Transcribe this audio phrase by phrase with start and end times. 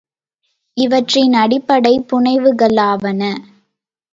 [0.77, 3.21] இவற்றின் அடிப்படைப் புனைவுகளாவன.